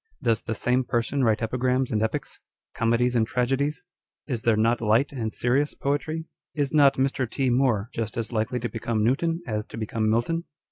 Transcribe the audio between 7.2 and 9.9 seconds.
T. Moore just as likely to become Newton as to